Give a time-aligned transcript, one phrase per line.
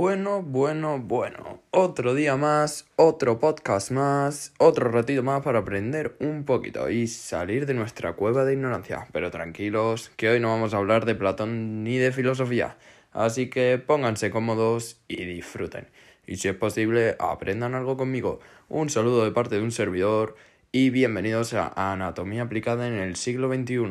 [0.00, 1.60] Bueno, bueno, bueno.
[1.72, 7.66] Otro día más, otro podcast más, otro ratito más para aprender un poquito y salir
[7.66, 9.08] de nuestra cueva de ignorancia.
[9.12, 12.78] Pero tranquilos, que hoy no vamos a hablar de Platón ni de filosofía.
[13.12, 15.86] Así que pónganse cómodos y disfruten.
[16.26, 18.40] Y si es posible, aprendan algo conmigo.
[18.70, 20.34] Un saludo de parte de un servidor
[20.72, 23.84] y bienvenidos a Anatomía aplicada en el siglo XXI.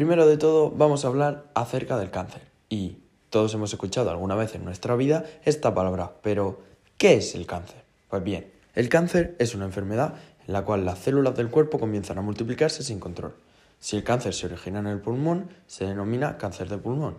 [0.00, 2.40] Primero de todo vamos a hablar acerca del cáncer.
[2.70, 2.96] Y
[3.28, 6.62] todos hemos escuchado alguna vez en nuestra vida esta palabra, pero
[6.96, 7.84] ¿qué es el cáncer?
[8.08, 10.14] Pues bien, el cáncer es una enfermedad
[10.46, 13.34] en la cual las células del cuerpo comienzan a multiplicarse sin control.
[13.78, 17.18] Si el cáncer se origina en el pulmón, se denomina cáncer de pulmón,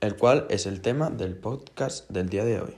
[0.00, 2.74] el cual es el tema del podcast del día de hoy.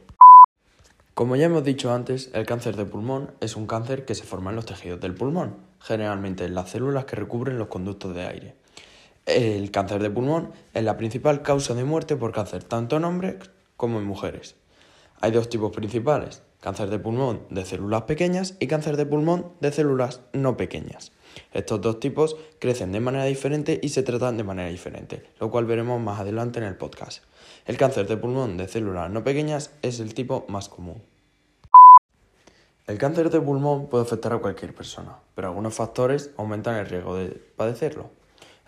[1.14, 4.50] Como ya hemos dicho antes, el cáncer de pulmón es un cáncer que se forma
[4.50, 8.62] en los tejidos del pulmón, generalmente en las células que recubren los conductos de aire.
[9.26, 13.36] El cáncer de pulmón es la principal causa de muerte por cáncer tanto en hombres
[13.76, 14.56] como en mujeres.
[15.20, 19.70] Hay dos tipos principales, cáncer de pulmón de células pequeñas y cáncer de pulmón de
[19.70, 21.12] células no pequeñas.
[21.52, 25.66] Estos dos tipos crecen de manera diferente y se tratan de manera diferente, lo cual
[25.66, 27.22] veremos más adelante en el podcast.
[27.64, 31.00] El cáncer de pulmón de células no pequeñas es el tipo más común.
[32.88, 37.16] El cáncer de pulmón puede afectar a cualquier persona, pero algunos factores aumentan el riesgo
[37.16, 38.10] de padecerlo.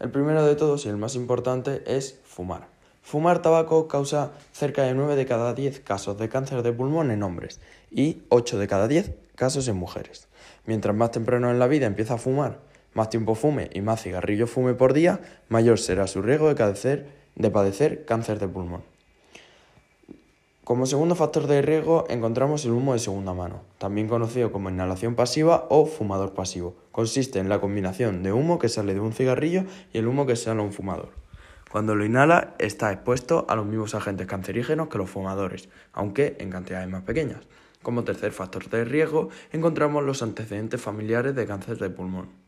[0.00, 2.66] El primero de todos y el más importante es fumar.
[3.02, 7.22] Fumar tabaco causa cerca de 9 de cada 10 casos de cáncer de pulmón en
[7.22, 10.26] hombres y 8 de cada 10 casos en mujeres.
[10.66, 12.58] Mientras más temprano en la vida empieza a fumar,
[12.92, 17.50] más tiempo fume y más cigarrillos fume por día, mayor será su riesgo de, de
[17.50, 18.93] padecer cáncer de pulmón.
[20.64, 25.14] Como segundo factor de riesgo encontramos el humo de segunda mano, también conocido como inhalación
[25.14, 26.74] pasiva o fumador pasivo.
[26.90, 30.36] Consiste en la combinación de humo que sale de un cigarrillo y el humo que
[30.36, 31.10] sale a un fumador.
[31.70, 36.48] Cuando lo inhala está expuesto a los mismos agentes cancerígenos que los fumadores, aunque en
[36.48, 37.40] cantidades más pequeñas.
[37.82, 42.43] Como tercer factor de riesgo encontramos los antecedentes familiares de cáncer de pulmón.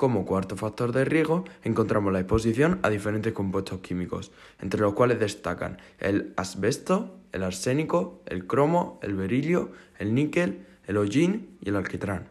[0.00, 5.20] Como cuarto factor de riesgo encontramos la exposición a diferentes compuestos químicos, entre los cuales
[5.20, 11.76] destacan el asbesto, el arsénico, el cromo, el berilio, el níquel, el hollín y el
[11.76, 12.30] alquitrán.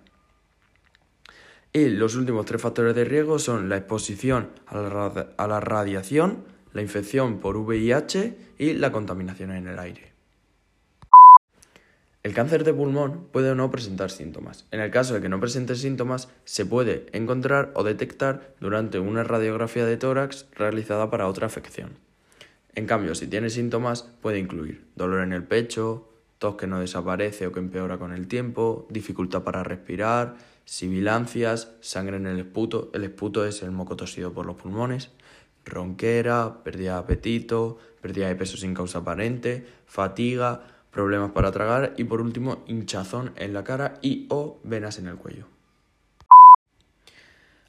[1.71, 6.45] Y los últimos tres factores de riesgo son la exposición a la, a la radiación,
[6.73, 10.11] la infección por VIH y la contaminación en el aire.
[12.21, 14.65] El cáncer de pulmón puede o no presentar síntomas.
[14.71, 19.23] En el caso de que no presente síntomas, se puede encontrar o detectar durante una
[19.23, 21.91] radiografía de tórax realizada para otra afección.
[22.75, 26.09] En cambio, si tiene síntomas, puede incluir dolor en el pecho,
[26.39, 30.35] tos que no desaparece o que empeora con el tiempo, dificultad para respirar,
[30.65, 35.11] sibilancias, sangre en el esputo, el esputo es el moco tosido por los pulmones,
[35.63, 42.03] ronquera, pérdida de apetito, pérdida de peso sin causa aparente, fatiga, problemas para tragar y
[42.03, 45.45] por último hinchazón en la cara y o venas en el cuello.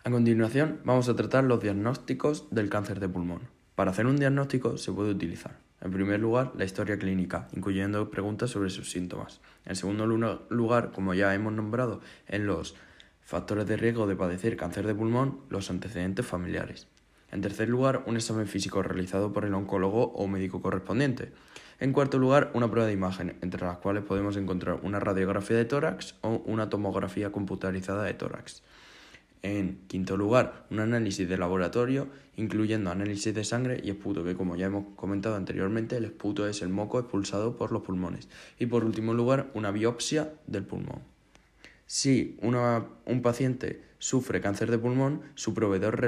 [0.03, 3.43] A continuación vamos a tratar los diagnósticos del cáncer de pulmón.
[3.75, 8.51] Para hacer un diagnóstico se puede utilizar, en primer lugar, la historia clínica, incluyendo preguntas
[8.51, 9.41] sobre sus síntomas.
[9.65, 12.77] En segundo lugar, como ya hemos nombrado en los
[13.23, 16.89] factores de riesgo de padecer cáncer de pulmón, los antecedentes familiares.
[17.31, 21.33] En tercer lugar, un examen físico realizado por el oncólogo o médico correspondiente.
[21.81, 25.65] En cuarto lugar, una prueba de imagen, entre las cuales podemos encontrar una radiografía de
[25.65, 28.63] tórax o una tomografía computarizada de tórax.
[29.43, 34.57] En quinto lugar, un análisis de laboratorio, incluyendo análisis de sangre y esputo, que como
[34.57, 38.29] ya hemos comentado anteriormente, el esputo es el moco expulsado por los pulmones.
[38.59, 41.01] Y por último lugar, una biopsia del pulmón.
[41.87, 46.01] Si un paciente sufre cáncer de pulmón, su proveedor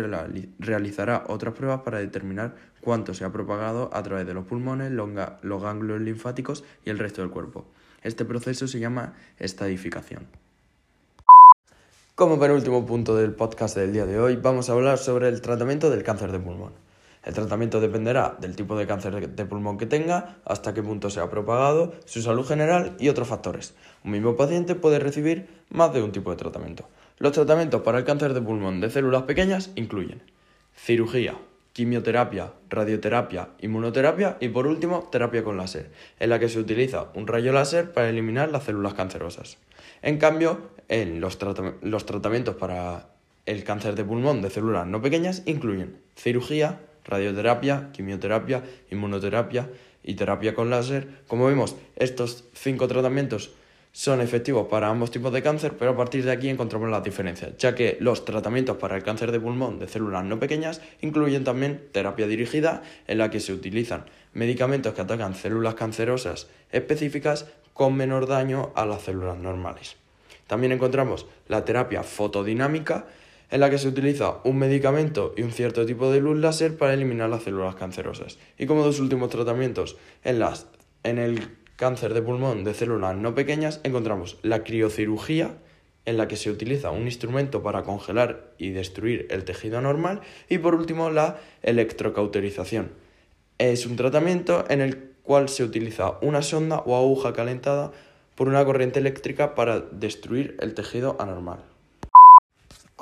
[0.59, 5.63] realizará otras pruebas para determinar cuánto se ha propagado a través de los pulmones, los
[5.63, 7.67] ganglios linfáticos y el resto del cuerpo.
[8.03, 10.27] Este proceso se llama estadificación.
[12.17, 15.89] Como penúltimo punto del podcast del día de hoy, vamos a hablar sobre el tratamiento
[15.89, 16.73] del cáncer de pulmón.
[17.25, 21.21] El tratamiento dependerá del tipo de cáncer de pulmón que tenga, hasta qué punto se
[21.21, 23.75] ha propagado, su salud general y otros factores.
[24.05, 26.89] Un mismo paciente puede recibir más de un tipo de tratamiento.
[27.19, 30.23] Los tratamientos para el cáncer de pulmón de células pequeñas incluyen
[30.75, 31.37] cirugía,
[31.73, 37.27] quimioterapia, radioterapia, inmunoterapia y por último terapia con láser, en la que se utiliza un
[37.29, 39.59] rayo láser para eliminar las células cancerosas.
[40.03, 43.11] En cambio, los tratamientos para
[43.47, 49.69] el cáncer de pulmón de células no pequeñas incluyen cirugía, radioterapia, quimioterapia, inmunoterapia
[50.03, 51.09] y terapia con láser.
[51.27, 53.53] Como vemos, estos cinco tratamientos
[53.93, 57.57] son efectivos para ambos tipos de cáncer, pero a partir de aquí encontramos las diferencias,
[57.59, 61.89] ya que los tratamientos para el cáncer de pulmón de células no pequeñas incluyen también
[61.93, 68.27] terapia dirigida, en la que se utilizan medicamentos que atacan células cancerosas específicas con menor
[68.27, 69.97] daño a las células normales.
[70.47, 73.07] También encontramos la terapia fotodinámica,
[73.53, 76.95] en la que se utiliza un medicamento y un cierto tipo de luz láser para
[76.95, 78.39] eliminar las células cancerosas.
[78.59, 80.67] Y como dos últimos tratamientos en, las,
[81.03, 85.59] en el cáncer de pulmón de células no pequeñas, encontramos la criocirugía,
[86.07, 90.57] en la que se utiliza un instrumento para congelar y destruir el tejido anormal, y
[90.57, 92.91] por último la electrocauterización.
[93.59, 97.93] Es un tratamiento en el cual se utiliza una sonda o aguja calentada
[98.35, 101.72] por una corriente eléctrica para destruir el tejido anormal.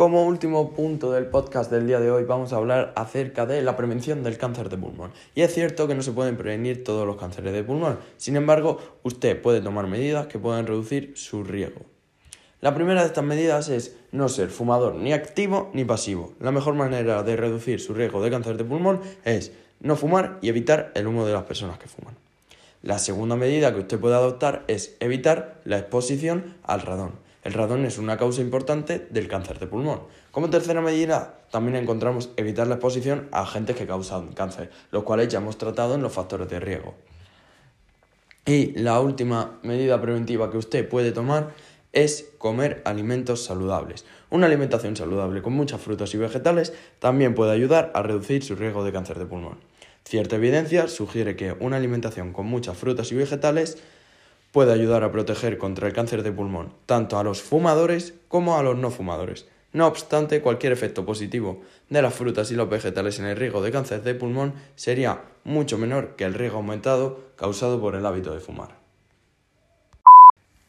[0.00, 3.76] Como último punto del podcast del día de hoy vamos a hablar acerca de la
[3.76, 5.12] prevención del cáncer de pulmón.
[5.34, 8.78] Y es cierto que no se pueden prevenir todos los cánceres de pulmón, sin embargo
[9.02, 11.82] usted puede tomar medidas que puedan reducir su riesgo.
[12.62, 16.32] La primera de estas medidas es no ser fumador ni activo ni pasivo.
[16.40, 20.48] La mejor manera de reducir su riesgo de cáncer de pulmón es no fumar y
[20.48, 22.16] evitar el humo de las personas que fuman.
[22.82, 27.29] La segunda medida que usted puede adoptar es evitar la exposición al radón.
[27.42, 30.02] El radón es una causa importante del cáncer de pulmón.
[30.30, 35.28] Como tercera medida, también encontramos evitar la exposición a agentes que causan cáncer, los cuales
[35.28, 36.94] ya hemos tratado en los factores de riesgo.
[38.44, 41.54] Y la última medida preventiva que usted puede tomar
[41.92, 44.04] es comer alimentos saludables.
[44.30, 48.84] Una alimentación saludable con muchas frutas y vegetales también puede ayudar a reducir su riesgo
[48.84, 49.58] de cáncer de pulmón.
[50.04, 53.78] Cierta evidencia sugiere que una alimentación con muchas frutas y vegetales
[54.52, 58.62] puede ayudar a proteger contra el cáncer de pulmón, tanto a los fumadores como a
[58.62, 59.46] los no fumadores.
[59.72, 63.70] No obstante, cualquier efecto positivo de las frutas y los vegetales en el riesgo de
[63.70, 68.40] cáncer de pulmón sería mucho menor que el riesgo aumentado causado por el hábito de
[68.40, 68.80] fumar.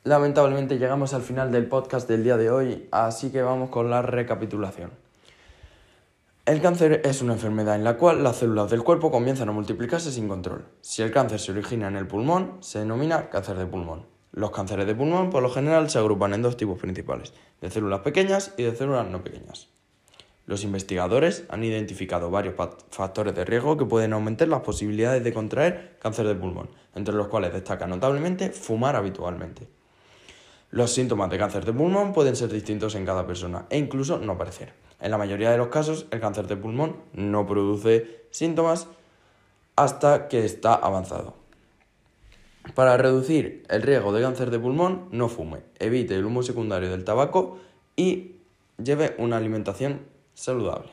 [0.04, 4.01] Lamentablemente llegamos al final del podcast del día de hoy, así que vamos con la
[4.01, 4.92] recapitulación.
[6.51, 10.12] El cáncer es una enfermedad en la cual las células del cuerpo comienzan a multiplicarse
[10.12, 10.65] sin control.
[10.81, 14.06] Si el cáncer se origina en el pulmón, se denomina cáncer de pulmón.
[14.33, 17.31] Los cánceres de pulmón por lo general se agrupan en dos tipos principales,
[17.62, 19.69] de células pequeñas y de células no pequeñas.
[20.45, 22.56] Los investigadores han identificado varios
[22.89, 27.30] factores de riesgo que pueden aumentar las posibilidades de contraer cáncer de pulmón, entre los
[27.30, 29.69] cuales destaca notablemente fumar habitualmente.
[30.69, 34.33] Los síntomas de cáncer de pulmón pueden ser distintos en cada persona e incluso no
[34.33, 34.91] aparecer.
[35.01, 38.88] En la mayoría de los casos, el cáncer de pulmón no produce síntomas
[39.75, 41.36] hasta que está avanzado.
[42.75, 47.03] Para reducir el riesgo de cáncer de pulmón, no fume, evite el humo secundario del
[47.03, 47.57] tabaco
[47.95, 48.36] y
[48.81, 50.01] lleve una alimentación
[50.36, 50.92] saludable.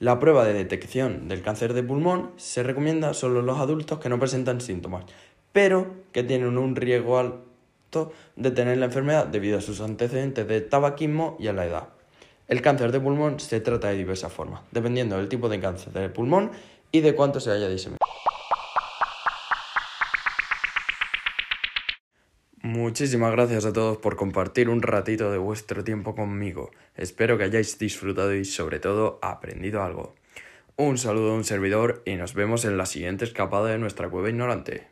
[0.00, 4.08] La prueba de detección del cáncer de pulmón se recomienda solo en los adultos que
[4.08, 5.04] no presentan síntomas,
[5.52, 10.62] pero que tienen un riesgo alto de tener la enfermedad debido a sus antecedentes de
[10.62, 11.97] tabaquismo y a la edad.
[12.48, 16.08] El cáncer de pulmón se trata de diversas formas, dependiendo del tipo de cáncer de
[16.08, 16.50] pulmón
[16.90, 17.98] y de cuánto se haya diseminado.
[22.62, 26.70] Muchísimas gracias a todos por compartir un ratito de vuestro tiempo conmigo.
[26.96, 30.14] Espero que hayáis disfrutado y sobre todo aprendido algo.
[30.76, 34.30] Un saludo a un servidor y nos vemos en la siguiente escapada de nuestra cueva
[34.30, 34.86] ignorante.